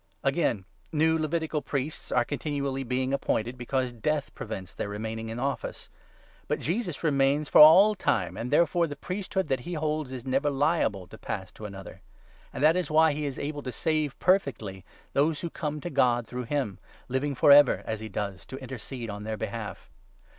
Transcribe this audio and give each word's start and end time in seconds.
Again, 0.23 0.65
new 0.91 1.09
23 1.11 1.21
Levitical 1.21 1.61
priests 1.61 2.11
are 2.11 2.25
continually 2.25 2.81
being 2.81 3.13
appointed, 3.13 3.55
because 3.55 3.91
death 3.91 4.33
prevents 4.33 4.73
their 4.73 4.89
remaining 4.89 5.29
in 5.29 5.37
office; 5.37 5.89
but 6.47 6.59
Jesus 6.59 7.03
remains 7.03 7.47
for 7.49 7.61
all 7.61 7.93
24 7.93 7.95
time, 7.97 8.35
and 8.35 8.49
therefore 8.49 8.87
the 8.87 8.95
priesthood 8.95 9.47
that 9.47 9.59
he 9.59 9.75
holds 9.75 10.11
is 10.11 10.25
never 10.25 10.49
liable 10.49 11.05
to 11.05 11.19
pass 11.19 11.51
to 11.51 11.65
another. 11.67 12.01
And 12.51 12.63
that 12.63 12.75
is 12.75 12.89
why 12.89 13.13
he 13.13 13.27
is 13.27 13.37
able 13.37 13.61
to 13.61 13.71
save 13.71 14.17
25 14.17 14.19
perfectly 14.19 14.85
those 15.13 15.41
who 15.41 15.51
come 15.51 15.79
to 15.81 15.91
God 15.91 16.25
through 16.25 16.45
him, 16.45 16.79
living 17.07 17.35
for 17.35 17.51
ever, 17.51 17.83
as 17.85 17.99
he 17.99 18.09
does, 18.09 18.43
to 18.47 18.57
intercede 18.57 19.11
on 19.11 19.21
their 19.23 19.37
behalf. 19.37 19.91